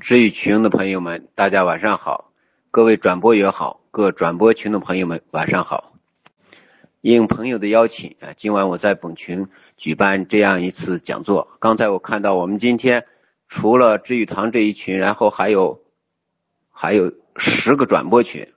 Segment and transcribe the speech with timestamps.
[0.00, 2.30] 知语群的朋友们，大家晚上好；
[2.70, 5.92] 各位转播也好，各转播群的朋友们晚上好。
[7.00, 11.48] 应朋友的邀请啊，今晚我在本群举办这样一次讲座。
[11.58, 13.06] 刚才我看到我们今天
[13.48, 15.82] 除了知语堂这一群，然后还有
[16.70, 18.48] 还有十个转播群。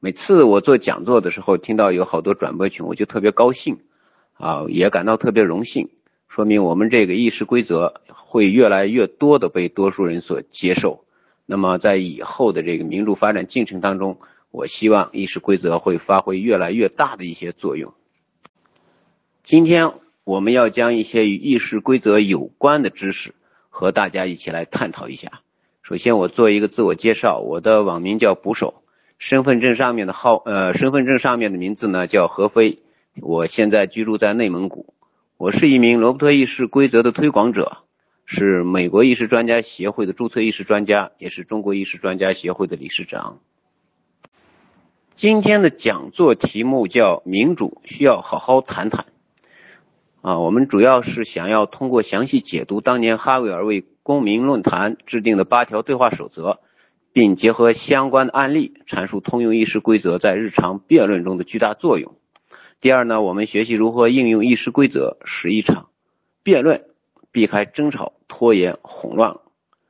[0.00, 3.84] 每次我做讲座的时候，听到有好多转播群，我就特别高兴
[4.32, 5.90] 啊，也感到特别荣幸。
[6.28, 11.04] 说明我们这个议事规则会越来越多的被多数人所接受。
[11.46, 14.18] 那么在以后的这个民主发展进程当中，
[14.50, 17.94] 我希望议事规则会发挥越来越大的一些作用。
[19.42, 23.34] 今天我们要将一些与议事规则有关的知识
[23.70, 25.40] 和大家一起来探讨一下。
[25.80, 28.82] 首先，我做一个自我介绍，我的网名叫捕手，
[29.16, 32.80] 身份证上面的号呃，身份证上面的名字呢叫何飞，
[33.22, 34.92] 我现在居住在内蒙古。
[35.38, 37.84] 我是一名罗伯特议事规则的推广者，
[38.26, 43.38] 是美国议事专家协会的注册议事专家，也是中国议事专家协会的理事长。
[45.14, 49.06] 今天的讲座题目叫“民主需要好好谈谈”。
[50.22, 56.58] 啊，我们主要是想要通过详细解读当年哈维尔为公民论坛制定的八条对话守则，
[57.12, 62.16] 并结合相关的案例，阐述通用议事规则在日常辩论中的巨大作用。
[62.80, 65.88] 第二呢，我们学习如何应用议事规则，使一场
[66.44, 66.84] 辩论
[67.32, 69.38] 避开争吵、拖延、混乱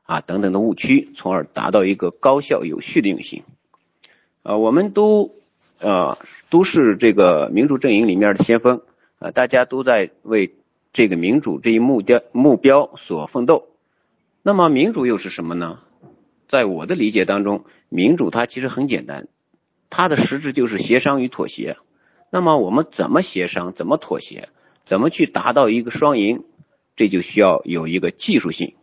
[0.04, 3.42] 啊等等的误区，从而达到一个高效有序的运行。
[4.42, 5.34] 啊，我们都
[5.78, 6.16] 呃
[6.48, 8.80] 都是这个民主阵营里面的先锋
[9.18, 10.54] 啊，大家都在为
[10.94, 13.68] 这个民主这一目标目标所奋斗。
[14.42, 15.80] 那么民主又是什么呢？
[16.48, 19.28] 在我的理解当中，民主它其实很简单，
[19.90, 21.76] 它的实质就是协商与妥协。
[22.30, 23.72] 那么我们怎么协商？
[23.72, 24.48] 怎么妥协？
[24.84, 26.44] 怎么去达到一个双赢？
[26.96, 28.74] 这就需要有一个技术性。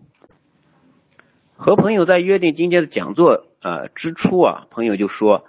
[1.56, 5.46] 和朋友在约定今天的讲座呃之初啊，朋友就说，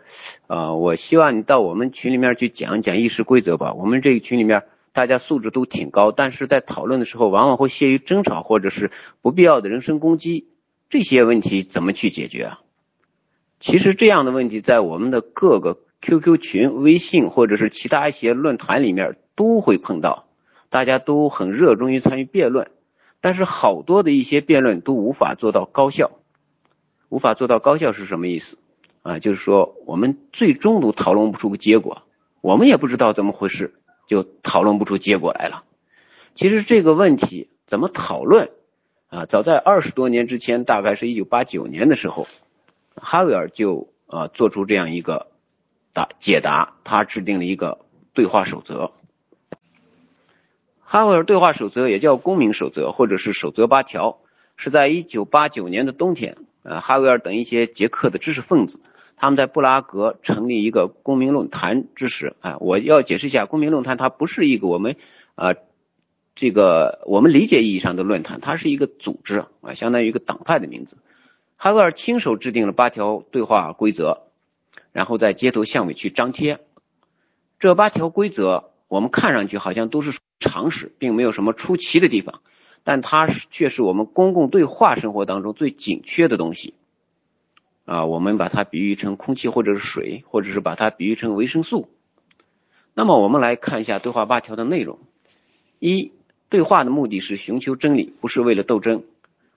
[0.47, 3.73] 呃，我希望你到我们群里面去讲一讲议事规则吧。
[3.73, 8.91] 我们这个群里面大家素质都挺高，但是在讨论的时候往往会陷于争吵或者是
[9.23, 10.49] 不必要的人身攻击，
[10.91, 12.61] 这些问题怎么去解决啊？
[13.59, 15.79] 其实这样的问题在我们的各个。
[16.01, 20.29] QQ 群、微信或者是其他一些论坛里面都会碰到，
[20.69, 22.71] 大家都很热衷于参与辩论，
[23.21, 26.11] 但是好多的一些辩论都无法做到高效。
[27.09, 28.59] 无法做到高效是什么意思
[29.03, 29.19] 啊？
[29.19, 32.03] 就是说我们最终都讨论不出个结果，
[32.41, 33.75] 我们也不知道怎么回事，
[34.07, 35.65] 就讨论不出结果来了。
[36.35, 38.51] 其实这个问题怎么讨论
[39.09, 39.25] 啊？
[39.25, 42.27] 早在二十多年之前，大概是一九八九年的时候，
[42.97, 45.29] 哈维尔就啊做出这样一个。
[45.97, 47.79] 答解答，他制定了一个
[48.13, 48.93] 对话守则。
[50.81, 54.19] 哈维尔对话守则也叫公民守则，或者是守则八条，
[54.59, 58.79] 是在一九八九年的冬天，呃，哈维尔等一些捷克的知识分子，
[59.17, 64.97] 他们在布拉格成立一个公民论坛之时，啊，我要解释一下，公民论坛它不是一个我们
[65.35, 65.55] 呃
[66.35, 70.99] 这个我们理解意义上的论坛，它是一个组织啊，相当于一个党派的名字。
[71.57, 74.26] 哈维尔亲手制定了八条对话规则。
[74.97, 76.59] 然后在街头巷尾去张贴
[77.59, 82.41] 这八条规则，我们看上去好像都是常识，并没有什么出奇的地方，
[82.83, 86.73] 但它是却是我们公共对话生活当中最紧缺的东西
[87.85, 88.07] 啊。
[88.07, 91.91] 我们把它比喻成空气或者是水，或者是把它比喻成维生素。
[92.95, 94.99] 那么我们来看一下对话八条的内容：
[95.79, 96.13] 一、
[96.49, 99.01] 对话的目的是寻求真理，不是为了斗争；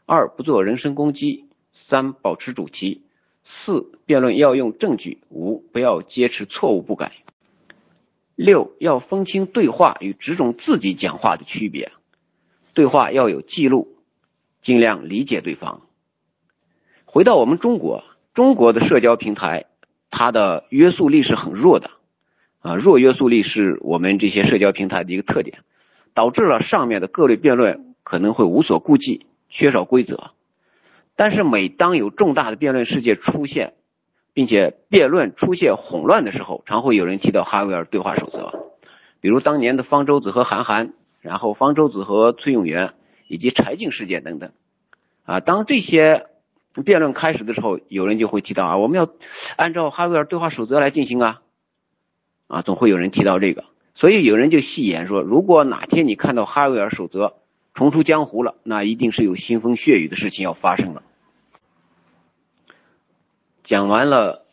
[0.05, 3.03] 二、不做人身攻击；三、保持主题。
[3.43, 5.19] 四、辩论要用证据。
[5.29, 7.13] 五、不要坚持错误不改。
[8.35, 11.91] 六、要分清对话与只种自己讲话的区别。
[12.73, 13.97] 对话要有记录，
[14.61, 15.81] 尽量理解对方。
[17.05, 19.65] 回到我们中国，中国的社交平台，
[20.09, 21.91] 它的约束力是很弱的
[22.59, 25.59] 啊，弱约束力是我们这些社交平台的一个特点，
[26.13, 30.31] 导致了上面的各类辩论可能会无所顾忌，缺少规则。
[31.19, 33.73] 但是每当有重大的辩论事件出现，
[34.31, 38.71] 并且辩论出现混乱的时候，常会有人提到哈维尔对话守则，
[39.19, 42.93] 比如当年的方舟子和韩寒，然后方舟子和崔永元
[43.27, 44.53] 以及柴静事件等等。
[45.25, 46.27] 啊，当这些
[46.85, 49.09] 辩论开始的时候，有人就会提到啊，我们要
[49.57, 51.41] 按照哈维尔对话守则来进行啊，
[52.47, 57.33] 啊，总会有人提到这个，所以有人就戏言说，如果哪天你看到哈维尔守则
[57.73, 61.03] 重出江湖了，那一定是有腥风血雨的事情要发生了。
[63.69, 64.47] 讲完了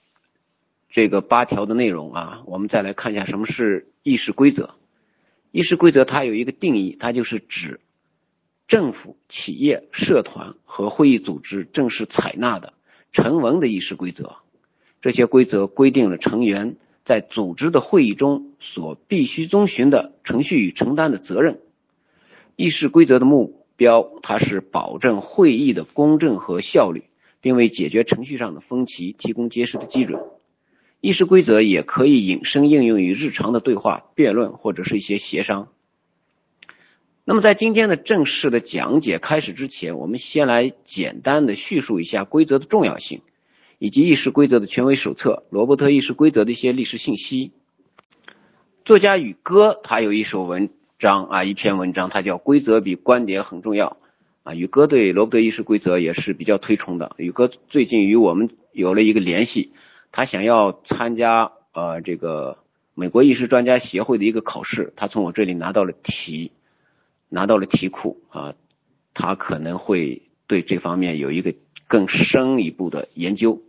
[0.90, 4.74] 这个八条的内容啊，我们再来看一下什么是议事规则。
[5.52, 7.80] 议事规则它有一个定义，它就是指
[8.68, 12.74] 政府、企业、社团和会议组织正式采纳的
[13.10, 14.36] 成文的议事规则。
[15.00, 21.62] 这些规则规定了成员在组织的会议中所必须遵循的程序与承担的责任。
[22.54, 27.04] 议事规则的目标，它是保证会议的公正和效率，
[27.46, 30.20] 并为解决程序上的分歧提供结实的基准。
[31.00, 35.68] 议事规则也可以引申应用于日常的对话、辩论或者是一些协商。
[37.24, 43.22] 那么，在今天的正式的讲解开始之前，我们先来简单的叙述一下规则的重要性，
[43.78, 47.52] 以及议事规则的权威手册《罗伯特议事规则》的一些历史信息。
[48.84, 53.96] 作家宇哥他有一首文章啊，一篇文章，他叫《规则比观点很重要》
[54.46, 54.54] 啊。
[54.54, 57.12] 宇哥对罗伯特议事规则也是比较推崇的。
[57.18, 59.72] 宇哥最近与我们有了一个联系。
[60.12, 62.56] 他想要参加呃这个
[62.94, 66.52] 美国议事专家协会的一个考试，他从我这里拿到了题，
[67.28, 68.54] 拿到了题库啊，
[69.12, 71.52] 他可能会对这方面有一个
[71.86, 73.60] 更深一步的研究。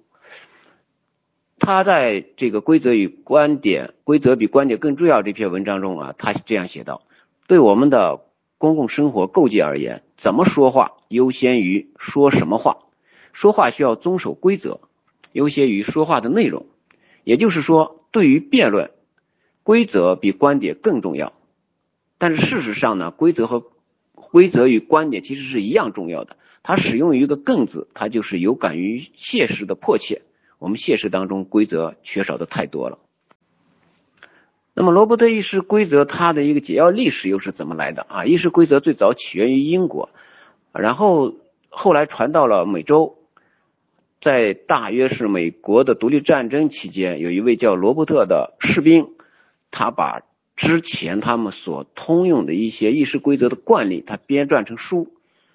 [1.59, 7.01] 他在这个规则与观点，规则比观点更重要这篇文章中啊，他这样写道：
[7.47, 8.21] 对我们的
[8.57, 12.80] 公共生活构建而言，怎么说话优先于说什么话，
[13.31, 14.80] 说话需要遵守规则。
[15.31, 16.65] 优先于说话的内容，
[17.24, 18.92] 也就是说，对于辩论，
[19.62, 21.33] 规则比观点更重要。
[22.18, 23.63] 但是事实上呢，规则和
[24.13, 26.38] 规则与观点其实是一样重要的。
[26.63, 30.24] 它使用一个“更”字，它就是有感于现实的迫切。
[30.57, 32.98] 我们现实当中规则缺少的太多了。
[34.79, 38.25] 那么罗伯特议事规则它的一个简要历史又是怎么来的啊？
[38.25, 40.12] 议事规则最早起源于英国，
[40.71, 41.33] 然后
[41.69, 43.18] 后来传到了美洲。
[44.21, 49.15] 在大约是美国的独立战争期间，有一位叫罗伯特的士兵，
[49.71, 50.21] 他把
[50.56, 55.12] 之前他们所通用的一些议事规则的惯例，他编撰成书，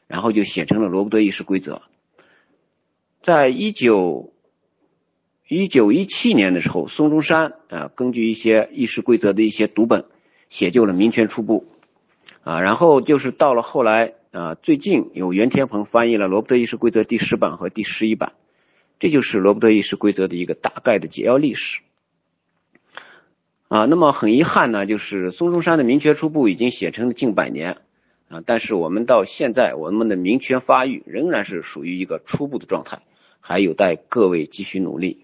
[0.08, 1.74] 然后就写成了《罗伯特议事规则》。
[3.20, 4.31] 在一九
[5.54, 10.06] 一九一七年的时候，孙中山啊，根据一些议事规则的一些读本，
[10.48, 11.66] 写就了《民权初步》
[12.50, 18.32] 啊，然后就是到了后来啊，最近有袁天鹏翻译了《罗伯特议事规则》第十版和第十一版。
[18.98, 21.82] 这就是罗伯特议事规则的一个大概的简要历史
[23.68, 23.84] 啊。
[23.84, 27.76] 那么很遗憾呢，就是孙中山的民权初步已经写成了近百年
[28.30, 33.02] 啊，但是我们到现在我们的民权发育仍然是属于一个初步的状态，
[33.40, 35.21] 还有待各位继续努力。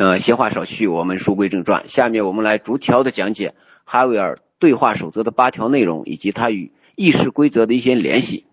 [0.00, 3.54] 呃，闲话少叙，我们书归正传，下面我们来逐条的讲解
[3.84, 8.46] 哈维尔对话守则的八条内容以及它与议事规则的一些联系。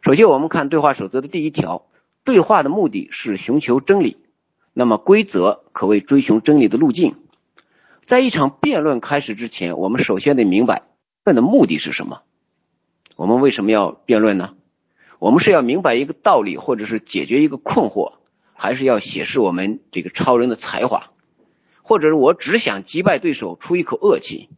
[0.00, 1.84] 首先，我们看对话守则的第一条。
[2.24, 4.16] 对话的目的是寻求真理，
[4.72, 7.16] 那么规则可谓追寻真理的路径。
[8.06, 10.84] 在一场辩论开始之前，我们首先得明白
[11.22, 12.22] 辩论的目的是什么。
[13.14, 14.54] 我们为什么要辩论呢？
[15.18, 18.12] 我们是要明白一个道理，或者是解决一个困惑，
[18.60, 21.06] 还是要显示我们这个超人的才华，
[21.82, 24.48] 或者是我只想击败对手出一口恶气，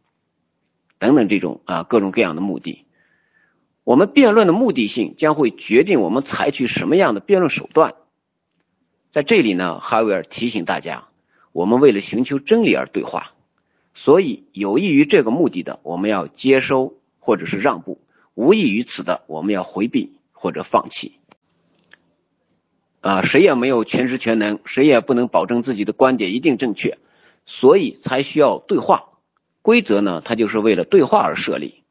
[0.97, 2.85] 等等这种啊各种各样的目的。
[3.83, 7.93] 我们辩论的目的性将会决定我们采取什么样的辩论手段。
[9.11, 11.07] 在这里呢，哈维尔提醒大家，
[11.51, 13.33] 我们为了寻求真理而对话，
[13.93, 17.99] 所以有益于这个目的的，我们要接收或者是让步；
[18.33, 21.19] 无益于此的，我们要回避或者放弃。
[23.01, 26.99] 啊，谁也没有全知全能，谁也不能保证自己的观点一定正确，
[27.45, 29.09] 所以才需要对话。
[29.63, 31.83] 规则呢，它就是为了对话而设立。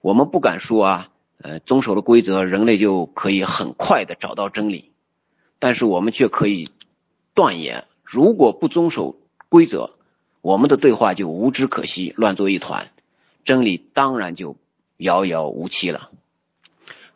[0.00, 1.08] 我们不敢说啊，
[1.42, 4.92] 呃，遵守了规则，人类就可以很快的找到真理。
[5.58, 6.70] 但是我们却可以
[7.34, 9.16] 断言，如果不遵守
[9.50, 9.90] 规则，
[10.40, 12.90] 我们的对话就无枝可惜，乱作一团，
[13.44, 14.56] 真理当然就
[14.96, 16.10] 遥遥无期了。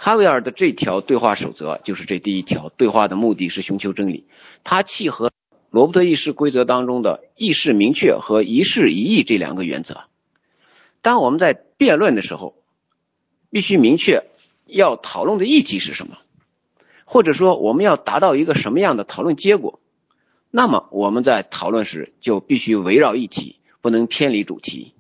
[0.05, 4.27] 哈维尔的这条对话守则就是这第一条，对话的目的是寻求真理，
[4.63, 5.31] 它契合
[5.71, 10.03] 罗伯特议事规则当中的议事明确和一事一议这两个原则。
[11.01, 12.55] 当我们在辩论的时候，
[13.49, 14.25] 必须明确
[14.67, 16.19] 要讨论的议题是什么，
[17.07, 19.81] 或者说我们要达到一个什么样的讨论结果，
[20.51, 24.93] 那么我们在讨论时就必须围绕议题，不能偏离主题。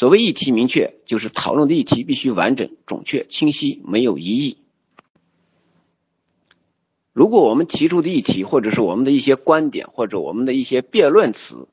[0.00, 4.56] 所谓议题明确，就是讨论的议题必须完整、准确、清晰，没有疑义。
[7.12, 11.68] 如果我们提出的议题，或者是我们的一些观点，或者我们的一些辩论词，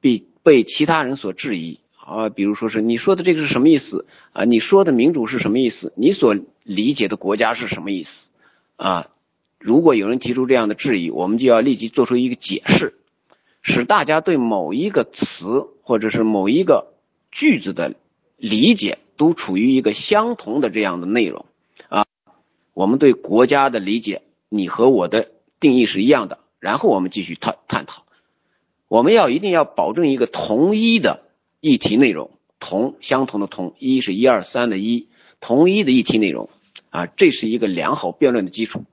[0.00, 1.80] 被被其他人所质疑。
[1.96, 4.44] 啊，比如说是你说的这个是什么意思啊？
[4.44, 5.92] 你说的民主是什么意思？
[5.96, 8.28] 你所理解的国家是什么意思
[8.76, 9.08] 啊？
[9.58, 12.94] 如果有人提出这样的质疑，我们就要立即做出一个解释，
[13.60, 16.91] 使大家对某一个词或者是某一个
[17.32, 17.94] 句子的
[18.36, 21.46] 理解都处于一个相同的这样的内容
[21.88, 22.06] 啊，
[22.74, 28.04] 我们对国家的理解，你和我的定义是一样的，然后我们继续探探讨。
[28.86, 31.22] 我们要一定要保证一个同一的
[31.60, 35.08] 议题内容，同相同的同，一是一二三的一，
[35.40, 36.50] 同一的议题内容
[36.90, 38.84] 啊，这是一个良好辩论的基础。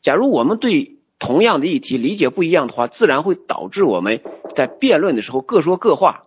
[0.00, 4.22] 假如我们对同样的议题理解不一样的话，自然会导致我们
[4.54, 6.22] 在辩论的时候各说各话。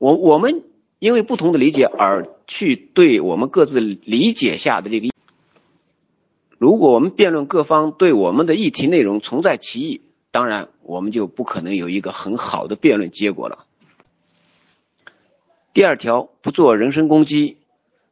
[0.00, 0.64] 我我们
[0.98, 5.10] 因为不同的理解而去对我们各自理解下的这个，
[6.56, 13.66] 如果我们辩论各方对我们的议题内容存在歧义，当然我们就不可能有一个很好的辩论结果了。
[15.74, 17.58] 第二条，不做人身攻击，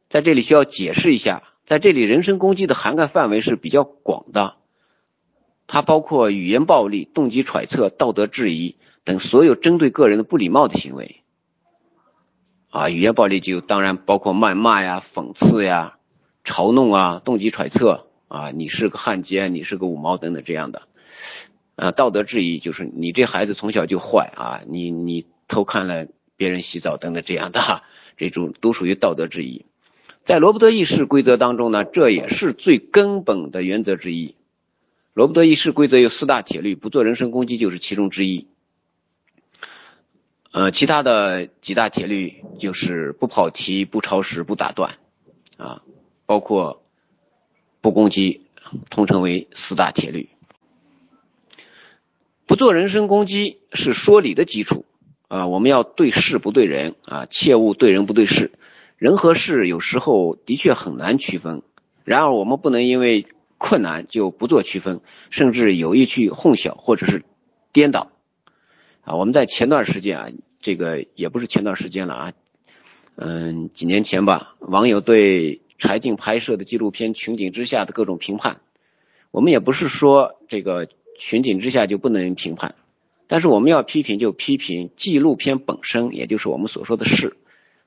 [0.09, 4.57] 在这里需要解释一下，在这里人身攻击的涵盖范围是比较广的。
[5.65, 11.18] 它包括语言暴力、动机揣测、道德质疑等所有针对个人的不礼貌的行为。
[12.69, 15.97] 啊，语言暴力就当然包括谩骂呀、讽刺呀、
[16.43, 20.83] 嘲弄啊、动机揣测啊，你是个汉奸，你是个五毛等等这样的。
[21.75, 26.05] 啊，道德质疑就是你这孩子从小就坏啊，你你偷看了
[26.37, 27.81] 别人洗澡等等这样的，
[28.17, 29.65] 这种都属于道德质疑。
[30.21, 34.35] 在罗伯特议事规则当中呢，这也是最根本的原则之一。
[35.15, 38.47] 罗伯特议事规则有四大铁律，不做人身攻击就是其中之一。
[40.51, 44.97] 呃，其他的几大铁律就是不跑题、不超时、不打断，
[45.57, 45.83] 啊，
[46.25, 46.83] 包括
[47.81, 48.47] 不攻击，
[48.89, 50.29] 统称为四大铁律。
[52.45, 54.85] 不做人身攻击是说理的基础
[55.27, 58.51] 啊，我们要对事不对人啊，切勿对人不对事。
[58.97, 61.61] 人和事有时候的确很难区分，
[62.03, 63.25] 然而我们不能因为。
[63.61, 65.01] 困难就不做区分，
[65.31, 67.25] 甚至有意去混淆或者是
[67.73, 68.09] 颠倒
[69.01, 69.15] 啊！
[69.15, 70.29] 我们在前段时间啊，
[70.61, 72.33] 这个也不是前段时间了啊，
[73.15, 78.61] 嗯，几年前吧，网友对柴静拍摄的纪录片《群景之下》的各种评判，
[79.31, 80.87] 我们也不是说这个
[81.17, 82.75] 《群景之下》就不能评判，
[83.27, 87.37] 但是我们要批评就批评纪录片本身，也就是我们所说的事。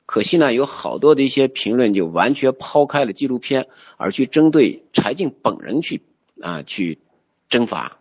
[0.04, 6.02] 可惜呢，有好多的一些评论就完全抛开了纪录片，而去针对柴静本人去
[6.40, 6.98] 啊去
[7.48, 7.98] 征伐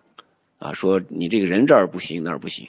[0.57, 2.67] 啊，说你这个人这儿不行那儿不行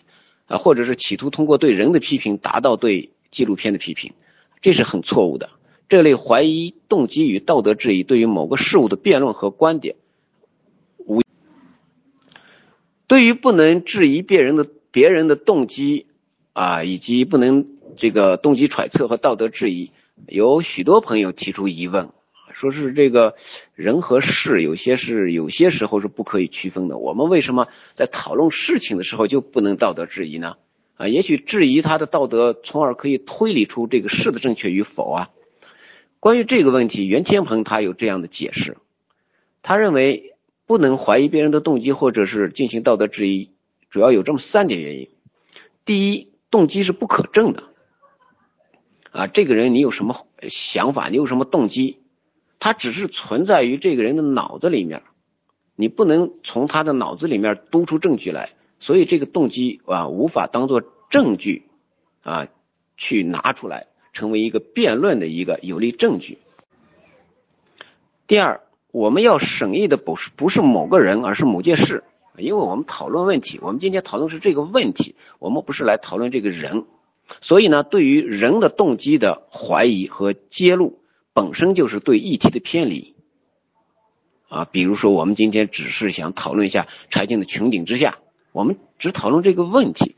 [0.52, 4.12] 啊，或者是企图通过对人的批评达到对纪录片的批评，
[4.60, 5.48] 这是很错误的。
[5.88, 9.96] 这类怀疑动机与道德质疑，对于某个事物的辩论和观点
[11.06, 11.22] 无，
[13.06, 16.06] 对于不能质疑别人的别人的动机
[16.52, 17.66] 啊，以及不能。
[17.94, 19.90] 这个动机揣测和道德质疑，
[20.26, 22.08] 有许多朋友提出疑问，
[22.52, 23.36] 说是这个
[23.74, 26.98] 人和事有些是有些时候是不可以区分的。
[26.98, 30.56] 我们为什么在讨论事情的时候就不能道德质疑呢？
[30.96, 35.30] 啊，也许质疑他的道德，从而可以推理出这个事的正确与否啊。
[36.20, 38.76] 关于这个问题，袁天鹏他有这样的解释，
[39.62, 40.34] 他认为
[40.66, 43.50] 不能怀疑别人的动机或者是进行道德质疑，
[43.90, 45.08] 主要有这么三点原因：
[45.84, 47.64] 第一，动机是不可证的。
[49.10, 51.08] 啊，这个人你有什么想法？
[51.08, 52.01] 你有什么动机？
[52.62, 55.02] 他只是存在于这个人的脑子里面，
[55.74, 61.64] 你不能从他的脑子里面督出证据来，所以这个动机啊无法当做证据
[62.22, 62.46] 啊
[62.96, 66.38] 去拿出来，成为一个辩论的一个有力证据。
[68.28, 68.60] 第二，
[68.92, 72.04] 我们要审议的不是不是某个人，而是某件事，
[72.38, 76.84] 因为我们讨论问题，我们今天讨论是这个问题，我们不是来讨论这个人。
[77.40, 81.00] 所以呢，对于人的动机的怀疑和揭露，
[81.34, 83.14] 本身就是对议题的偏离
[84.48, 84.64] 啊。
[84.64, 88.18] 比如说，我们今天只是想讨论一下柴静的穹顶之下，
[88.52, 90.16] 我们只讨论这个问题。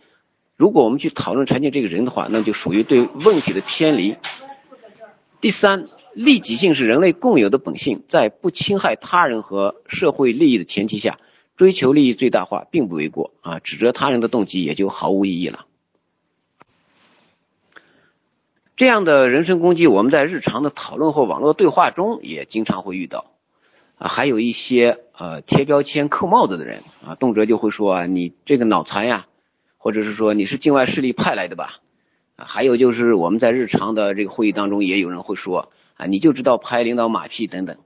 [0.56, 4.16] 如果我们去讨论柴静这个人的话，那就属于对问题的偏离。
[5.40, 11.18] 第三，利己性是人类共有的本性，在不侵害他人和社会利益的前提下，
[11.56, 13.59] 追求利益最大化并不为过啊。
[13.59, 15.66] 指责他人的动机也就毫无意义了。
[18.76, 23.26] 这样的人身攻击，我们在日常的讨论或网络对话中也经常会遇到
[23.99, 29.26] 啊，还有一些呃贴标签、扣帽子的人啊，动辄就会说啊，你这个脑残呀，
[29.78, 31.76] 或者是说你是境外势力派来的吧？
[32.35, 37.76] 啊，还有就是我们在日常的这个会议当中，也有人会说啊，你就知道拍领导马屁等等，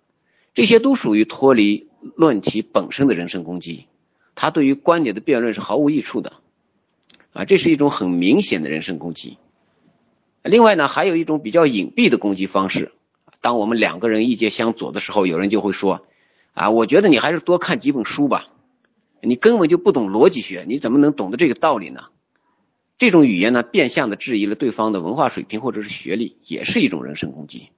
[0.55, 3.89] 这些都属于脱离论题本身的人身攻击，
[4.35, 6.33] 他对于观点的辩论是毫无益处的
[7.35, 9.37] 啊，这是一种很明显的人身攻击。
[10.43, 12.93] 另外呢，还有一种比较隐蔽的攻击方式。
[13.41, 16.07] 当我们两个人意见相左的时候，有人就会说
[16.55, 18.49] ：“啊，我觉得你还是多看几本书吧，
[19.23, 22.05] 你根本就不懂逻辑学，你怎么能懂得这个道理呢？”
[22.99, 27.69] 这种语言呢，变相的质疑了对方的文化水平或者是学历，也是一种人身攻击。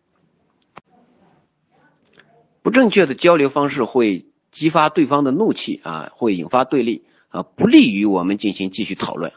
[2.62, 9.32] 不正确的交流方式会激发对方的怒气啊，会引发对立啊，不利于我们进行继续讨论。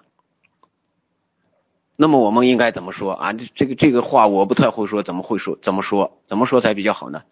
[1.95, 3.33] 那么我们应该怎么说啊？
[3.33, 5.57] 这这个这个话我不太会说，怎么会说？
[5.62, 6.17] 怎么说？
[6.27, 7.23] 怎么说才比较好呢？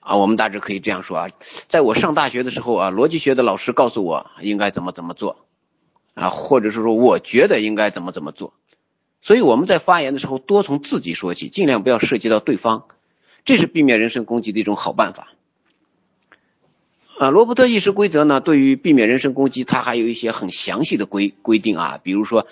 [0.00, 1.28] 啊，我们大致可以这样说啊，
[1.68, 5.44] 在我上大学的时候啊，逻辑学的老师告诉我应该怎么怎么做。
[6.14, 8.54] 啊，或者是说，我觉得应该怎么怎么做，
[9.20, 12.84] 所以我们在发言的时候多从自己说起，尽量不要涉及到对方，
[13.44, 15.34] 这是避免人身攻击的一种好办法。
[17.18, 22.46] 啊，罗伯特议事规则呢，对于避免人身攻击，它还有一些很详细的规规定啊，比如说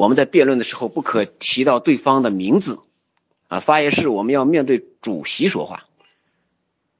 [0.00, 2.78] 我们在辩论的时候不可提到对方的名字，
[3.48, 5.84] 啊，发言时我们要面对主席说话，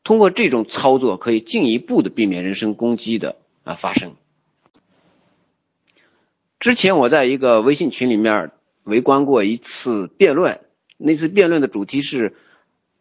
[0.05, 4.17] 通过这种操作可以进一步的避免人身攻击的啊发生。
[6.59, 8.51] 之前我在一个微信群里面
[8.85, 10.61] 围观过一次辩论，
[10.99, 12.35] 那次辩论的主题是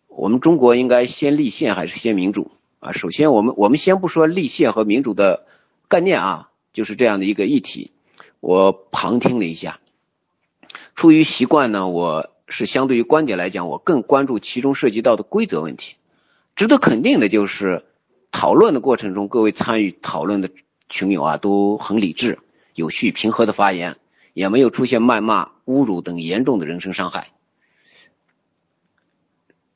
[0.08, 2.94] 我们中国应该先立宪还是先民主啊？
[2.94, 5.46] 首先，我们我们先不说立宪和民主的
[5.90, 7.92] 概念啊，就是这样的一个议题。
[8.40, 9.82] 我旁听了一下，
[11.00, 15.96] 出于习惯呢，我是相对于观点来讲，我更关注其中涉及到的规则问题。
[16.58, 17.86] 值得肯定的就是
[18.32, 20.50] 讨论的过程中，各位参与讨论的
[20.90, 22.40] 群友啊都很理智。
[22.74, 23.96] 有序平和的发言，
[24.34, 27.30] 也没有出现谩骂、侮辱等严重的人身伤害。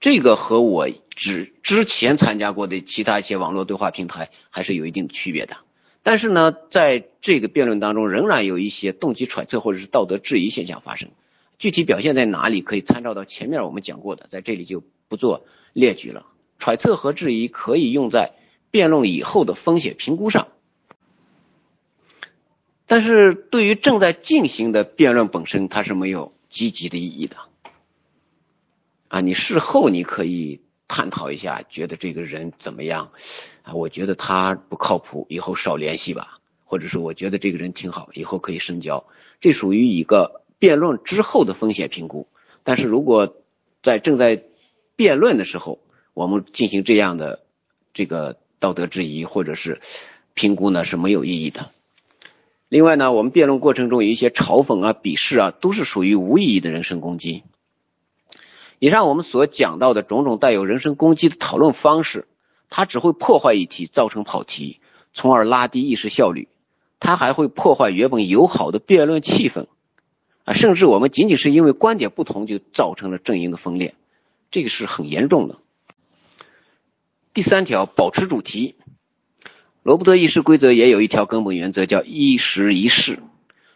[0.02, 5.56] 这个和我之之前参加过的其他一些网络对话平台还是有一定区别的。
[6.04, 11.10] 但是呢，在这个辩论当中，仍然有一些动机揣测或者是道德质疑现象发生。
[11.58, 16.26] 具体表现在哪里，可以参照到前面我们讲过的，在这里就不做列举了。
[16.60, 18.34] 揣测和质疑可以用在
[18.70, 20.50] 辩论以后的风险评估上。
[22.86, 27.38] 但是对于正在进行的辩论本身，它是没有积极的意义的。
[29.08, 30.60] 啊，你事后你可以
[30.96, 33.10] 探讨一下，觉得这个人怎么样？
[33.64, 36.38] 啊，我觉得他不靠谱，以后少联系吧。
[36.64, 39.04] 或者是我觉得这个人挺好，以后可以深交。
[39.42, 42.28] 这属于一个辩论之后的风险评估。
[42.64, 43.36] 但是如果
[43.82, 44.44] 在正在
[44.96, 45.80] 辩论的时候，
[46.14, 47.42] 我们进行这样的
[47.96, 49.82] 这个道德质疑或者是
[50.36, 51.72] 评估呢，是没有意义的。
[52.70, 57.44] 另外呢，我们辩论过程中有一些嘲讽啊、鄙视啊，都是属于无意义的人身攻击。
[58.84, 62.28] 以上我们所讲到的种种带有人身攻击的讨论方式，
[62.70, 64.82] 它只会破坏议题，造成跑题，
[65.14, 66.50] 从而拉低议事效率。
[67.00, 69.68] 它还会破坏原本友好的辩论气氛
[70.44, 73.96] 啊，甚至我们仅仅是因为观点不同就造成了阵营的分裂，
[74.52, 75.60] 这个是很严重的。
[77.34, 78.76] 第三条，保持主题。
[79.82, 83.20] 罗伯特议事规则也有一条根本原则，叫一时一事，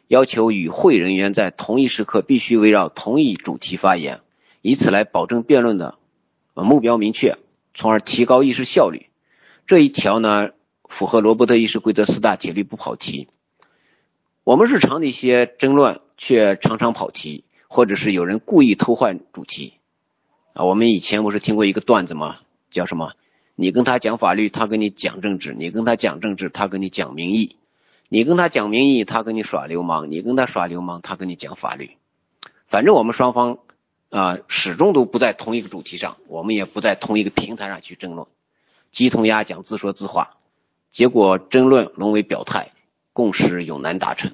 [0.10, 4.20] 要求与会人员在同一时刻必须围绕同一主题发言，
[4.68, 5.98] 以此来保证辩论的
[6.54, 7.38] 呃目标明确，
[7.74, 9.06] 从而提高议事效率。
[9.66, 10.50] 这一条呢，
[10.90, 13.30] 符合罗伯特议事规则四大铁律，不跑题。
[14.44, 19.76] 我们日常的一些争论却常常跑题，或者是有人故意偷换主题。
[20.52, 22.40] 啊，我们以前不是听过一个段子吗？
[22.70, 23.14] 叫什么？
[23.56, 27.56] 你跟他讲法律，他跟你讲政治；你跟他讲政治，他跟你讲民意；
[28.10, 31.92] 你跟他讲民意，他跟你耍流氓；你跟他耍流氓，他跟你讲法律。
[32.68, 33.60] 反正我们双方
[34.10, 38.28] 啊，始终都不在同一个主题上，我们也不在同一个平台上去争论，
[38.92, 40.38] 鸡同鸭讲，自说自话，
[40.92, 42.72] 结果争论沦为表态，
[43.14, 44.32] 共识永难达成。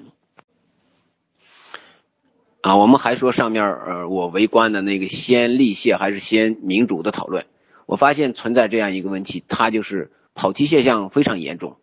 [2.60, 7.44] 啊，我们还说上面呃，我围观的那个先立宪还是先民主的讨论。
[7.84, 11.76] 我发现存在这样一个问题，它就是跑题现象非常严重。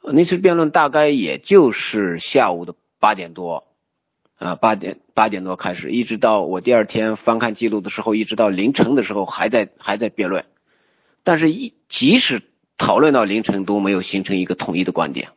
[0.00, 3.67] 那次辩论大概也就是下午的八点多，
[4.38, 10.44] 啊八点八点多开始，一直到我第二天翻看记录的时候，一直到凌晨的时候还在还在辩论。
[11.24, 12.42] 但是，一即使
[12.78, 15.30] 讨论到凌晨都没有形成一个统一的观点。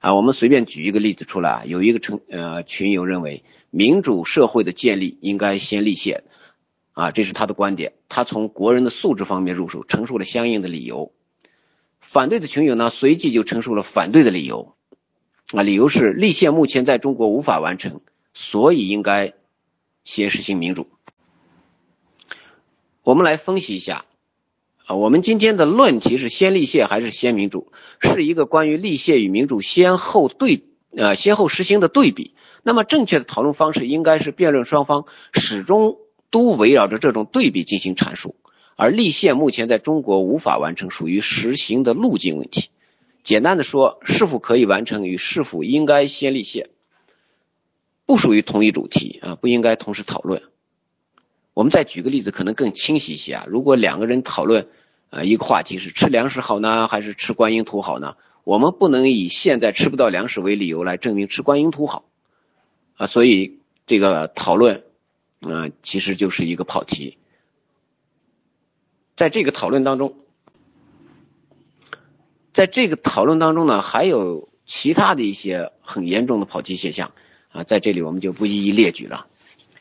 [0.00, 6.24] 啊，我们随便举一个例子出来啊，有一个成呃群友认为民主社会的建立应该先立宪。
[6.94, 7.92] 啊，这是他的观点。
[8.08, 11.12] 他从国人的素质方面入手，陈述了相应的理由。
[12.00, 14.74] 反对的群友呢，随即就陈述了反对的理由。
[15.54, 18.00] 啊，理由是立宪目前在中国无法完成，
[18.34, 19.34] 所以应该
[20.04, 20.88] 先实行民主。
[23.02, 24.04] 我们来分析一下。
[24.86, 27.72] 啊，我们今天的论题是先立宪还是先民主？
[28.00, 30.64] 是一个关于立宪与民主先后对
[30.96, 32.34] 呃先后实行的对比。
[32.62, 35.98] 那么正确的讨论方式应该是辩论双方始终。
[36.32, 38.36] 都围绕着这种对比进行阐述，
[38.74, 42.70] 而立宪目前在中国无法完成，属于实行的路径问题。
[43.22, 46.70] 简单的说，是否可以完成与是否应该先立宪，
[48.06, 50.42] 不属于同一主题啊，不应该同时讨论。
[51.54, 53.44] 我们再举个例子，可能更清晰一些啊。
[53.46, 54.68] 如果两个人讨论
[55.10, 58.16] 啊一个话题是吃粮食好呢，还是吃观音土好呢？
[58.44, 62.04] 我们不能以现在吃不到粮食为理由来证明吃观音土好
[62.96, 63.06] 啊。
[63.06, 64.82] 所以这个讨论
[65.40, 67.18] 啊，其实就是一个跑题。
[69.14, 70.16] 在这个讨论当中，
[72.52, 77.12] 在这个讨论当中呢，还有其他的一些很严重的跑题现象
[77.52, 79.26] 啊，在这里我们就不一一列举了。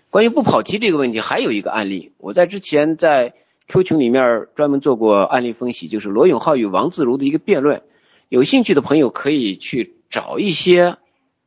[0.09, 3.33] 关于不跑题这个问题，还有一个案例，我在之前在
[3.67, 7.81] Q 群里面专门做过案例分析，就是罗永浩与王自如的一个辩论。
[8.27, 10.97] 有兴趣的朋友可以去找一些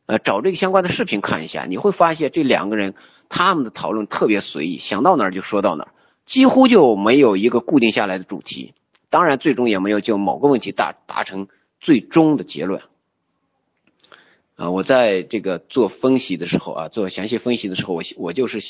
[0.06, 2.94] 呃找这个相关的视频看一下，你会发现这两个人
[3.28, 5.90] 他们的讨论特别随意，想到哪儿就说到哪儿，
[6.24, 8.72] 几乎就没有一个固定下来的主题。
[9.10, 11.48] 当然，最终也没有就某个问题达达成
[11.80, 12.80] 最终的结论。
[14.56, 18.60] 啊，我在这个做分析的时候啊，做详细分析的时候，我我就是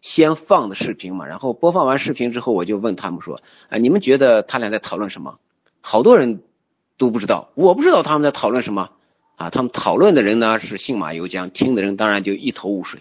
[0.00, 5.38] 先放的视频嘛，然后播放完视频之后，我就问他们说，啊，你们觉得他俩在讨论什么？
[5.80, 6.42] 好多人
[6.96, 8.90] 都不知道，我不知道他们在讨论什么
[9.36, 9.50] 啊。
[9.50, 13.00] 他们讨论的人呢是信马由缰，听的人当然就一头雾水。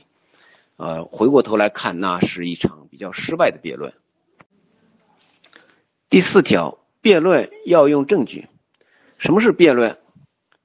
[0.76, 3.94] 呃，回过头来看，那是一场比较失败的辩论。
[6.08, 8.48] 第四条，辩论要用证据。
[9.18, 9.98] 什么是辩论？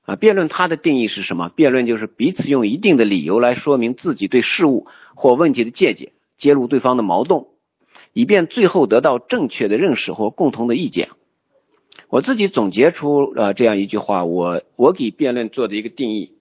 [0.05, 1.49] 啊，辩论它的定义是什么？
[1.49, 7.45] 辩论就是彼此用一定的理由来说明自己对事物或问题的见解，揭露对方的矛盾，
[8.13, 11.11] 以便最后得到正确的认识或共同的意见。
[12.09, 16.33] 我自己总结出呃这样一句话，我我给辩论做的一个定义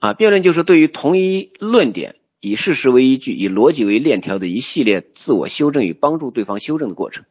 [0.00, 7.24] 啊，辩论就是对于同一论点，以事实为依据，以逻辑为链条的一系列自我修正与帮助对方修正的过程。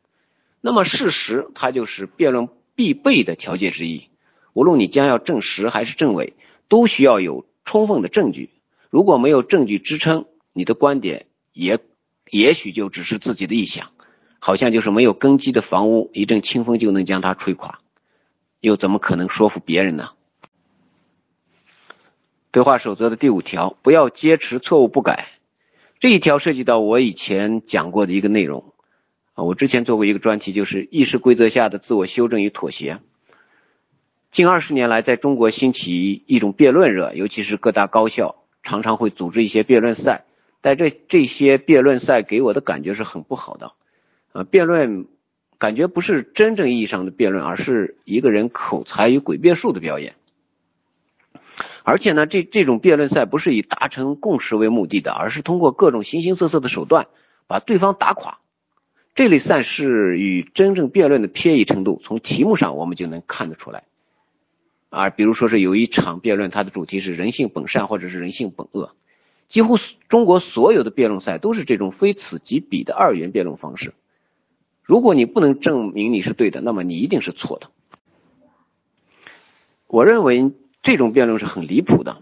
[0.59, 2.49] 那么事实它就是辩论。
[2.77, 4.07] 必备的条件之一，
[4.53, 6.35] 无论你将要证实还是证伪，
[6.67, 8.51] 都需要有充分的证据。
[8.91, 11.79] 如果没有证据支撑你的观点，也
[12.29, 13.89] 也许就只是自己的臆想，
[14.37, 17.79] 好像就是没有根基的房屋，一阵清风就能将它吹垮，
[18.59, 20.11] 又怎么可能说服别人呢？
[22.51, 25.29] 对话守则的第五条，不要坚持错误不改。
[25.99, 28.71] 这一条涉及到我以前讲过的一个内容。
[29.37, 32.99] 啊，我之前做过一个专题，就是意识规则下的自我修正与妥协。
[34.31, 40.25] 近二十年来，在中国兴起一种辩论热，尤其是各大高校常常会组织一些辩论赛。
[40.59, 43.73] 但这这些辩论赛给我的感觉是很不好的。
[44.33, 45.05] 啊，辩论
[45.59, 50.15] 感觉不是真正意义上的辩论，而是一个人口才与诡辩术的表演。
[51.83, 57.05] 而且呢，这这种辩论赛不是以达成共识为目的的，而是通过各种形形色色的手段
[57.45, 58.39] 把对方打垮。
[59.17, 63.85] 这类赛事与真正辩论的偏移程度，从题目上我们就能看得出来。
[64.91, 68.91] 啊，比如说是有一场辩论，它的主题是人性本善或者是人性本恶，
[69.47, 69.77] 几乎
[70.07, 73.95] 中国所有的辩论赛都是这种非此即彼的二元辩论方式。
[74.83, 77.71] 如果你不能证明你是对的，那么你一定是错的。
[79.87, 80.51] 我认为
[80.83, 82.21] 这种辩论是很离谱的。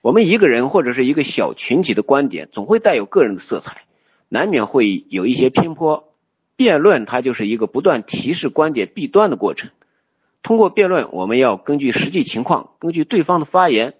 [0.00, 3.82] 我们一个人或者是一个小群体的观点，总会带有个人的色彩，
[4.28, 6.06] 难免会有一些偏颇。
[6.60, 9.70] 辩论它就是一个不断提示观点弊端的过程。
[10.42, 13.94] 通过辩论，我们要根据实际情况，根据对方的发言，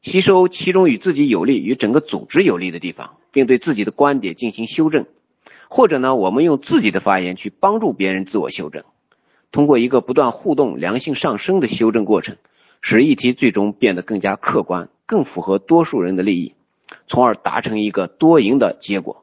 [0.00, 5.06] 吸收其中与自己有利、与整个组织有利的地方，并对自己的观点进行修正。
[5.68, 8.82] 或者呢，我们用自己的发言去帮助别人自我修正。
[9.52, 12.36] 通过一个不断互动、良性上升的修正过程，
[12.80, 16.54] 使议题最终变得更加客观，更符合多数人的利益，
[17.06, 19.21] 从而达成一个多赢的结果。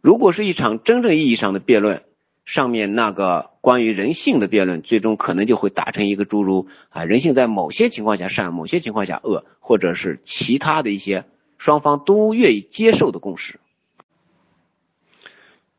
[0.00, 2.02] 如果是一场真正意义上的辩论，
[2.46, 11.26] 上面那个关于人性的辩论，最终可能就会达成一个诸如啊人性在某些情况下善，某些情况下恶，或者是其他的一些
[11.58, 13.60] 双方都愿意接受的共识。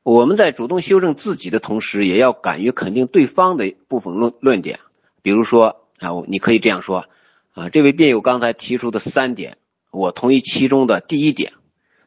[0.04, 4.80] 我们在主动修正自己的同时，也要敢于肯定对方的部分论论点。
[5.22, 7.06] 比如说啊，你可以这样说
[7.54, 9.58] 啊，这位辩友刚才提出的三点，
[9.92, 11.54] 我同意其中的第一点。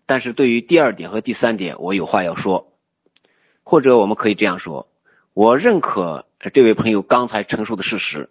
[0.07, 2.73] 但是对于第二点和第三点，我有话要说，
[3.63, 4.89] 或者我们可以这样说：
[5.33, 8.29] 我认可这位朋友刚才陈述的事实，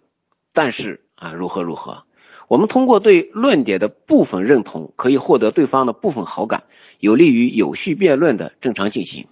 [0.52, 2.04] 但是啊，如何如何？
[2.46, 6.64] 我们通过对论点的部分认同，可以获得对方的部分好感，
[7.00, 9.26] 有利于有序辩论的正常进行。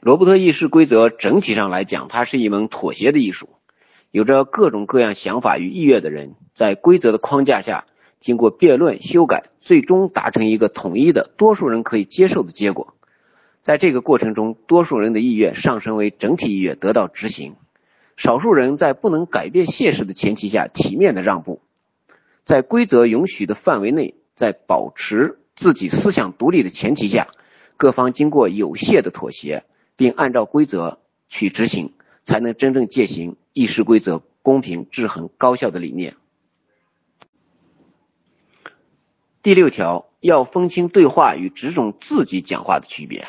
[0.00, 3.50] 罗伯特议事规则整体上来讲，它是一门妥协的艺术，
[4.10, 7.86] 有着各种各样想法与意愿的人，在规则的框架下。
[8.20, 12.94] 经过辩论修改，最终达成一个统一的、多数人可以接受的结果。
[13.62, 17.54] 在这个过程中，多数人的意愿上升为整体意愿，得到执行；
[18.16, 21.60] 少数人在不能改变现实的前提下体面的让步。
[22.44, 27.26] 在规则允许的范围内，在保持自己思想独立的前提下，
[27.76, 29.64] 各方经过有限的妥协，
[29.96, 31.92] 并按照规则去执行，
[32.24, 36.14] 才能真正践行议事规则公平、制衡、高效的理念。
[39.46, 43.28] 第六条，要分清对话与只种自己讲话的区别。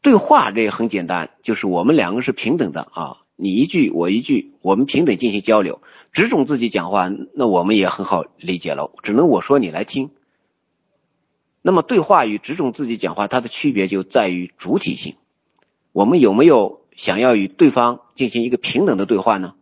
[0.00, 5.82] 对话这也很简单，就是我们两个是平等的啊，你一句我一句，我们平等进行交流。
[6.10, 10.08] 只种自己讲话，那我们也很好理解了，只能我说你来听。
[11.60, 15.16] 那么对话与只种自己讲话，它的区别就在于主体性。
[15.92, 19.54] 我们有没有想要与对方进行一个平等的对话呢？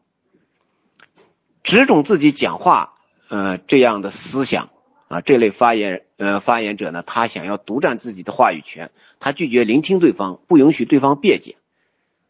[1.65, 2.93] 只种自己讲话。
[3.35, 4.71] 呃，这样的思想
[5.09, 11.57] 啊，这类发言呃发言者呢，他想要独占自己的话语权，他拒绝聆听对方，不允许对方辩解。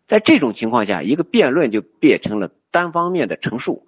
[0.07, 3.87] 在这种情况下，一个辩论就变成了单方面的陈述，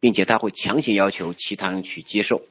[0.00, 2.42] 并且他会强行要求其他人去接受。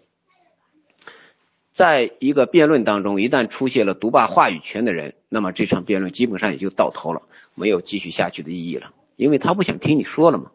[1.73, 7.23] 在一个辩论当中，一旦出现了独霸话语权的人，那么这场辩论基本上也就到头了，
[7.53, 10.51] 没有继续下去的意义了，因为他不想听你说了嘛。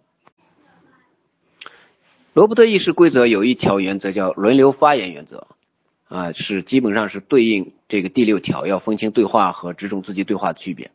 [2.32, 5.48] 罗伯特议事规则有一条原则叫轮流发言原则，
[6.06, 10.92] 啊，是基本上是对应这个第六条，要分清对话和只重自己对话的区别。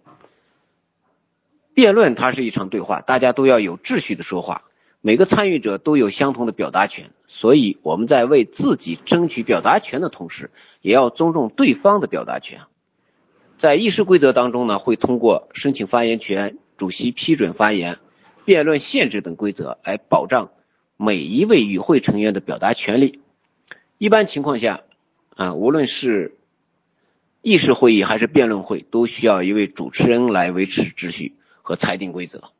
[1.74, 4.64] 辩论它是一场对话，大家都要有秩序的说话，
[5.02, 12.62] 每个参与者都有相同的表达权，所以我们在为自己争取表达权的同时，也要尊重对方的表达权。
[13.58, 17.98] 在议事规则当中呢，会通过申请发言权、主席批准发言、
[18.46, 20.52] 辩论限制等规则来保障。
[20.98, 23.20] 每一位与会成员的表达权利，
[23.98, 24.84] 一般情况下，
[25.36, 26.38] 啊，无论是
[27.42, 32.52] 议事会议还是辩论会，都需要一位主持人来维持秩序和裁定规则。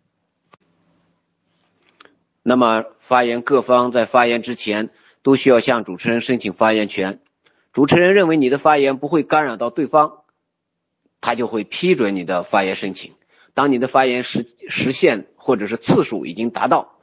[2.44, 4.90] 那么，发言各方在发言之前
[5.24, 7.20] 都需要向主持人申请发言权。
[7.72, 10.24] 主持人认为你的发言不会干扰到对方，
[11.22, 13.14] 他就会批准你的发言申请。
[13.54, 16.95] 当你的发言实实现或者是次数已经达到。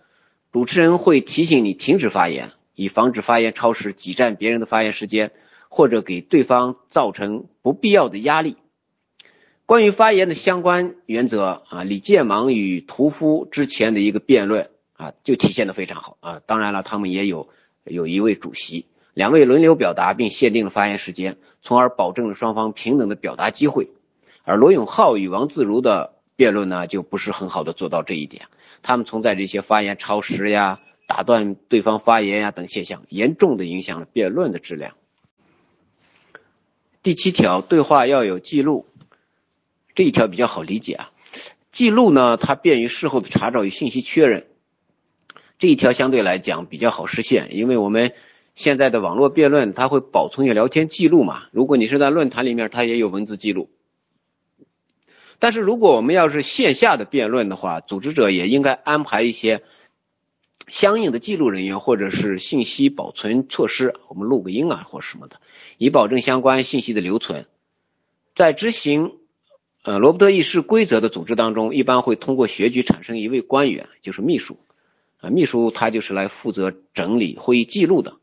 [0.52, 5.30] 主持人会提醒你停止发言，以防止发言超时、挤占别人的发言时间，
[5.70, 8.56] 或者给对方造成不必要的压力。
[9.64, 16.42] 关于发言的相关原则啊，李建芒与屠夫之前的一个辩论啊，就体现的非常好啊。
[16.44, 17.48] 当然了，他们也有
[17.84, 18.84] 有一位主席，
[19.14, 23.88] 两位轮流表达，并限定了发言时间，从而保证了双方平等的表达机会。
[24.44, 28.48] 而罗永浩与王自如的辩论呢，就不是很好的做到这一点。
[28.82, 34.94] 他们存在这些发言超时呀、打断对方发言呀等现象，严重的影响了辩论的质量。
[37.02, 38.86] 第七条，对话要有记录，
[39.94, 41.10] 这一条比较好理解啊。
[41.70, 44.46] 记录呢，它便于事后的查找与信息确认。
[45.58, 48.12] 这一条相对来讲比较好实现，因为我们
[48.54, 51.44] 现在的网络辩论，它会保存有聊天记录嘛。
[51.50, 53.70] 如果你是在论坛里面，它也有文字记录。
[55.42, 59.64] 但是如果我们要是线下的辩论的话，组织者也应该安排一些
[60.68, 65.40] 相应的记录人员或者是信息保存措施，我们录个音啊或什么的，
[65.78, 67.46] 以保证相关信息的留存。
[68.36, 69.14] 在执行
[69.82, 74.60] 呃罗伯特议事规则的组织当中，一般会通过选举产生一位官员，就是秘书
[75.18, 78.14] 啊，秘书他就是来负责整理会议记录的，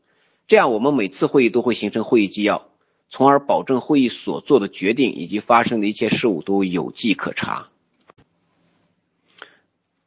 [0.48, 2.69] 这样我们每次会议都会形成会议纪要。
[3.10, 7.68] 从而保证会议所做的决定以及发生的一切事物都有迹可查。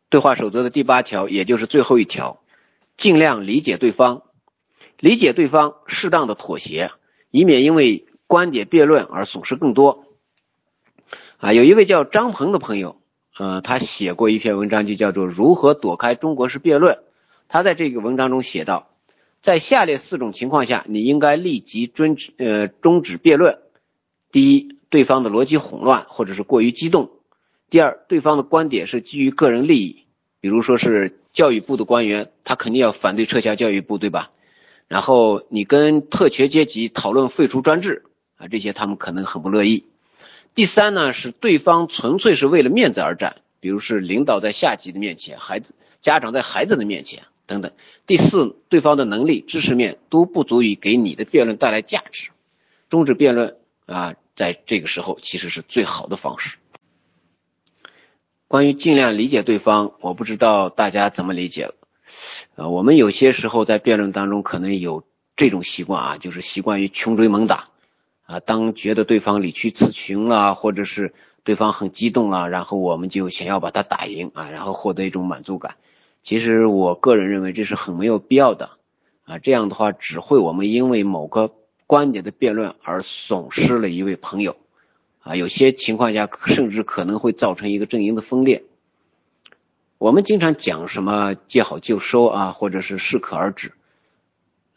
[0.10, 2.42] 对话守则的第八条，也就是最后一条，
[2.98, 4.24] 尽量理解对方，
[5.00, 6.92] 理解对方，适当的妥协，
[7.30, 10.06] 以免因为观点辩论而损失更多。
[11.38, 12.96] 啊，有一位叫张鹏的朋友，
[13.38, 16.96] 呃，他写过一篇文章，就叫做《如何躲开中国式辩论》。
[17.50, 18.92] 他在这个文章中写道。
[19.43, 23.60] 在下列四种情况下，你应该立即终止呃终止辩论：
[24.32, 27.10] 第一，对方的逻辑混乱或者是过于激动；
[27.69, 30.06] 第二，对方的观点是基于个人利益，
[30.39, 34.32] 比如说是教育部的官员，他肯定要反对撤销教育部，对吧？
[34.88, 38.03] 然后你跟特权阶级讨论废除专制
[38.38, 39.84] 啊，这些他们可能很不乐意。
[40.56, 47.23] 第三呢，是对方纯粹是为了面子而战，比如是领导在下级的面前，孩子家长在孩子的面前。
[47.45, 47.71] 等等，
[48.08, 52.29] 第四，对方的能力、知识面都不足以给你的辩论带来价值，
[52.89, 56.58] 终止辩论啊，在这个时候其实是最好的方式。
[58.47, 61.75] 关于尽量理解对方，我不知道大家怎么理解了。
[62.56, 65.03] 呃，我们有些时候在辩论当中可能有
[65.36, 67.69] 这种习惯啊，就是习惯于穷追猛打
[68.25, 75.75] 啊，当觉得对方理屈词穷了，或者是对方很激动了，然后我们就想要把他打赢啊，然后获得一种满足感。
[76.24, 78.72] 其实我个人认为这是很没有必要的
[79.26, 81.54] 啊，这样的话只会我们因为某个
[81.86, 84.56] 观点的辩论而损失了一位朋友
[85.20, 88.64] 啊，有些情况下甚至可能会造成一个阵营的分裂。
[89.98, 93.74] 我们经常讲什么见好就收啊，或者是适可而止。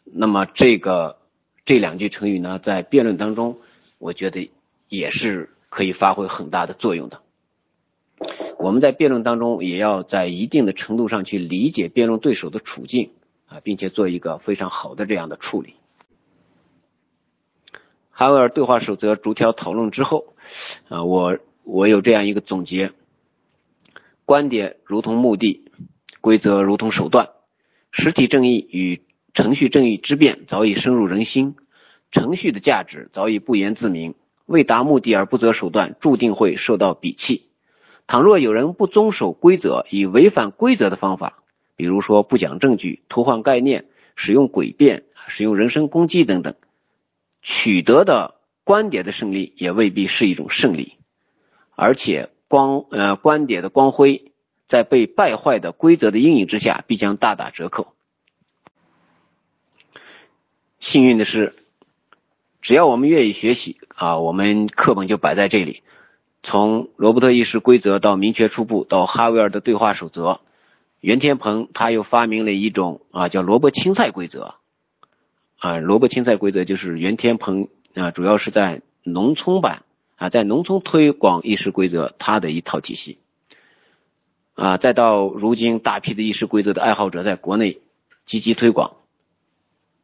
[0.03, 1.17] 那么这个
[1.65, 3.57] 这两句成语呢，在辩论当中，
[3.97, 4.51] 我觉得
[4.87, 7.21] 也是可以发挥很大的作用的。
[8.59, 13.11] 我们在辩论当中，也要在一定的程度上去理解辩论对手的处境
[13.45, 15.75] 啊，并且做一个非常好的这样的处理。
[18.09, 20.33] 哈维尔对话守则逐条讨论之后
[20.89, 22.91] 啊，我我有这样一个总结。
[24.25, 25.63] 观点如同目的，
[26.19, 27.29] 规则如同手段。
[27.91, 31.55] 实体正义与程序正义之辩早已深入人心，
[32.11, 34.15] 程序的价值早已不言自明。
[34.45, 37.46] 为达目的而不择手段，注定会受到鄙弃。
[38.07, 41.37] 倘若有人不遵守规则，以违反规则的方法，
[41.75, 46.55] 比如说不讲证据、偷换概念、使用诡辩、使用人身攻击等等，
[47.41, 50.93] 取得的观点的胜利也未必是一种胜利，
[51.75, 52.29] 而且。
[52.49, 54.31] 光呃观点的光辉，
[54.67, 57.93] 在被败坏的规则的阴影之下，必将大打折扣。
[60.79, 61.53] 幸运的是，
[62.61, 65.83] 只要我们愿意学习啊，我们课本就摆在这里。
[66.47, 70.39] 从罗伯特议事规则到明确初步，到哈维尔的对话守则，
[71.01, 74.55] 袁天鹏他又发明了一种啊叫萝卜青菜规则
[75.59, 79.83] 啊，萝卜青菜规则就是袁天鹏啊，主要是在农村版。
[80.15, 83.19] 啊，在农村推广议事规则，他的一套体系，
[84.55, 87.81] 啊，再到如今大批的议事规则的爱好者在国内
[88.25, 88.95] 积极推广，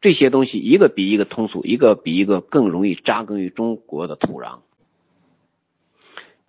[0.01, 4.59] 这些东西一个比一个通俗，一个比一个更容易扎根于中国的土壤。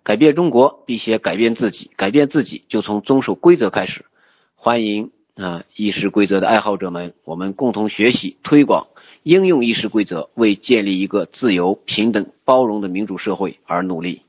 [0.05, 4.05] 改变中国，必先改变自己，改变自己就从遵守规则开始。
[4.53, 8.85] 欢迎啊，议事规则的爱好者们，我们共同学习推广。
[9.23, 14.21] 应用议事规则，为建立一个自由、平等、包容的民主社会而努力。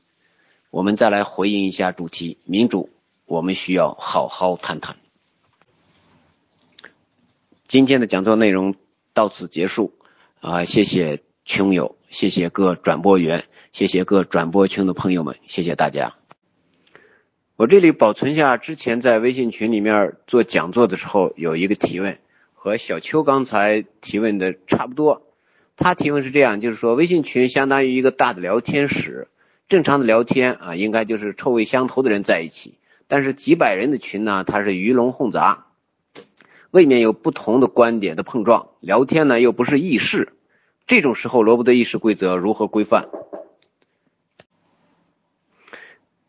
[0.71, 2.89] 我们再来回应一下主题：民主，
[3.27, 4.95] 我们需要好好谈谈。
[7.67, 8.73] 今天的讲座内容
[9.13, 9.93] 到此结束
[10.39, 10.65] 啊！
[10.65, 16.15] 谢谢群友，谢谢各转播员，谢谢各转播群的朋友们，谢谢大家。
[17.55, 22.19] 我这里保存下之前在微信群里面做讲座的时候有一个提问。
[22.53, 25.21] 和小邱刚才提问的差不多，
[25.77, 29.29] 他提问是这样，就是说微信群相当于一个大的聊天室，
[29.69, 35.67] 正常的聊天啊，应该就是臭味相投的人在一起，但是几百人的群呢，它是鱼龙混杂，
[36.71, 40.33] 未免有不同的观点的碰撞，聊天呢又不是议事，
[40.87, 43.09] 这种时候罗伯特议事规则如何规范？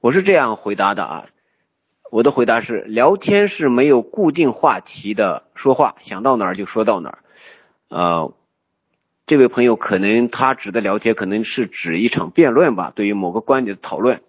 [0.00, 1.26] 我是这样回答的啊。
[2.10, 7.18] 我的回答是：聊天是没有固定话题的说话，想到哪儿就说到哪儿。
[7.86, 8.34] 呃，
[9.26, 14.22] 这位朋友可能他指的聊天可能是指一场辩论吧，对于某个观点的讨论。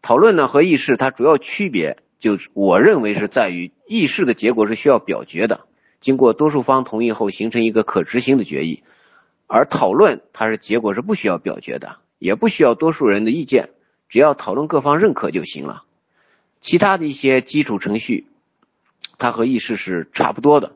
[0.00, 5.66] 讨论呢和议事它主要区别，就是我认为是在于议事的结果是需要表决的，
[6.00, 8.84] 经过多数方同意后形成一个可执行的决议，
[9.46, 13.70] 而讨论它是结果是不需要表决的，也不需要多数人的意见，
[14.08, 15.82] 只要讨论各方认可就行了。
[16.60, 18.26] 其他的一些基础程序，
[19.18, 20.72] 它和议事是差不多的。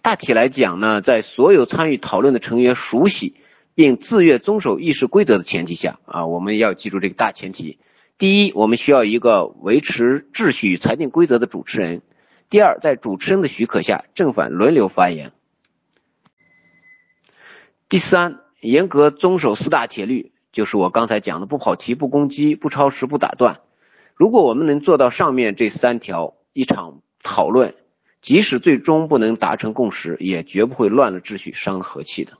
[0.00, 3.34] 大体来讲呢，在所有参与讨论的成员熟悉
[3.74, 7.78] 并自愿遵守议事规则的前提下啊，我们要记住这个大前提：
[8.16, 12.00] 第一，我们需要一个维持秩序与裁定规则的主持人；
[12.48, 15.30] 第二，在主持人的许可下，正反轮流发言；
[17.88, 23.60] 第三，严格遵守四大铁律，就是我刚才讲的不跑题、不攻击、不超时、不打断。
[24.14, 27.74] 如果我们能做到上面这三条，一场讨论，
[28.20, 32.34] 即使最终不能达成共识，也绝不会乱了秩序、伤了和气的。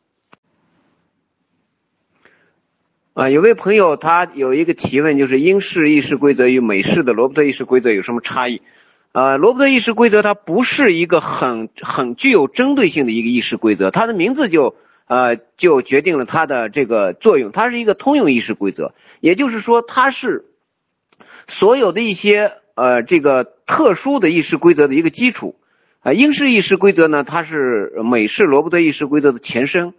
[3.14, 8.60] 啊，有位朋友他有一个提问，就是英式议事规则与美式的罗伯特议事规则有什么差异？
[9.12, 14.76] 呃，罗伯特议事规则它不是一个很很具有针对性的一个议事规则，它的名字就
[15.08, 20.44] 呃就决定了它的这个作用，它是一个通用意识规则，也就是说它是。
[21.50, 25.56] 所有的一些呃这个特殊的意识规则的一个基础
[26.00, 29.94] 啊，英式意识规则呢，它是美式罗伯特意识规则的前身。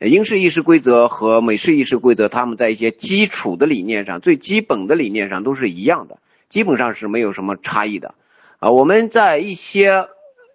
[0.00, 8.14] 英式意识规则和美式意识规则，他们在一些基础的理念上、最基本的理念上都是一样的，基本上是没有什么差异的
[8.58, 8.70] 啊。
[8.70, 10.08] 我们在一些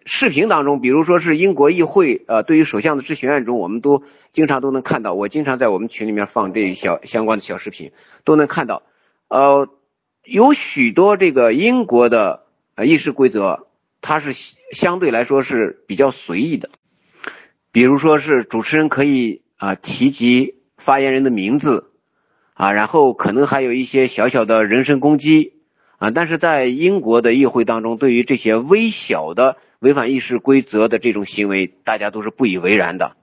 [0.05, 7.91] 视频当中，比如说是英国议会呃对于首相的质询案中，我们都经常都能看到，我经常在我们群里面放这小相关的小视频，
[8.23, 8.83] 都能看到
[9.27, 9.67] 呃。
[10.27, 13.67] 有许多这个英国的呃议事规则
[14.01, 14.33] 它是
[14.71, 16.71] 相对来说是比较随意的，
[17.71, 21.91] 比如说是主持人可以啊提及发言人的名字
[22.55, 25.53] 啊，然后可能还有一些小小的人身攻击
[25.99, 33.15] 啊，但是在英国的议会当中，对于这些微小的违反议事规则的这种行为，大家都是不以为然的。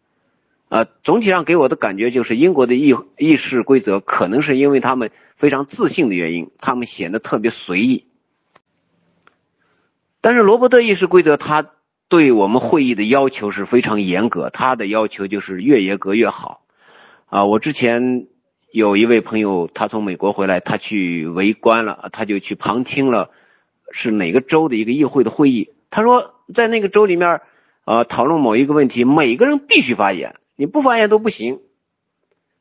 [0.68, 8.06] 啊，总体上给我的感觉就是英国的议议事规则可能是因为他们非常自信的原因，他们显得特别随意。
[10.22, 11.66] 但是罗伯特议事规则，他
[12.08, 16.64] 对我们会议的要求是非常严格，他的要求就是越严格越好。
[17.26, 18.28] 啊，我之前
[18.70, 23.30] 有一位朋友，他从美国回来，他去围观了，他就去旁听了
[23.90, 25.70] 是哪个州的一个议会的会议。
[25.90, 27.40] 他说，在那个州里面，
[27.84, 30.36] 呃，讨论某一个问题，每个人必须发言。
[30.54, 31.60] 你不发言都不行，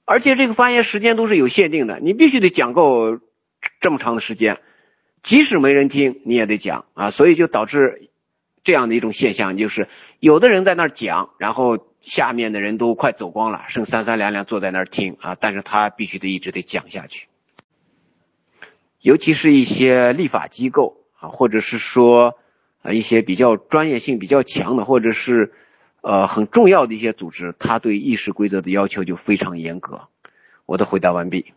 [0.06, 3.20] 而且这个发言时间都是有限定的，你必须得讲够
[3.80, 4.60] 这么长的时间，
[5.22, 8.10] 即使没人听你也得讲啊，所以就导致
[8.64, 9.88] 这样的一种现象，就是
[10.20, 17.28] 有的人在那儿讲，然后下面的人都快走光了，剩三三两两坐在那儿听啊，但是他必须得一直得讲下去，
[19.02, 22.39] 尤其是一些立法机构啊，或者是说
[22.82, 25.54] 啊一些比较专业性比较强的，或者是。
[26.04, 30.02] 呃，很重要的一些组织，它对议事规则的要求就非常严格。
[30.66, 31.54] 我的回答完毕。